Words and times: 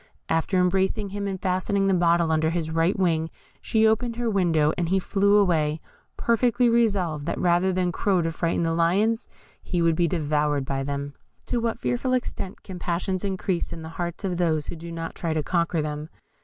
After 0.29 0.57
embracing 0.57 1.09
him, 1.09 1.27
and 1.27 1.39
fastening 1.39 1.85
the 1.85 1.93
bottle 1.93 2.31
under 2.31 2.49
his 2.49 2.71
right 2.71 2.97
wing, 2.97 3.29
she 3.61 3.85
opened 3.85 4.15
her 4.15 4.31
window, 4.31 4.73
and 4.75 4.89
he 4.89 4.97
flew 4.97 5.35
away, 5.37 5.79
perfectly 6.17 6.67
resolved 6.67 7.27
that 7.27 7.37
rather 7.37 7.71
than 7.71 7.91
crow 7.91 8.23
to 8.23 8.31
frighten 8.31 8.63
the 8.63 8.73
lions, 8.73 9.27
he 9.61 9.79
would 9.79 9.95
be 9.95 10.07
devoured 10.07 10.65
by 10.65 10.81
them. 10.83 11.13
To 11.45 11.59
what 11.59 11.77
fearful 11.77 12.13
extent 12.13 12.63
can 12.63 12.79
passions 12.79 13.23
increase 13.23 13.71
in 13.71 13.83
the 13.83 13.89
hearts 13.89 14.23
of 14.23 14.37
those 14.37 14.65
who 14.65 14.75
do 14.75 14.91
not 14.91 15.13
try 15.13 15.35
to 15.35 15.43
conquer 15.43 15.83
them? 15.83 16.09